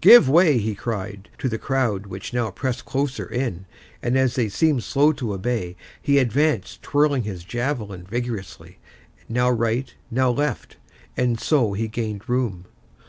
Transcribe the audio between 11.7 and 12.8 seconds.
he gained room.